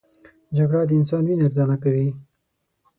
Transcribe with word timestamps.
جګړه 0.57 0.81
د 0.87 0.91
انسان 0.99 1.23
وینه 1.25 1.43
ارزانه 1.47 1.75
کوي 1.83 2.07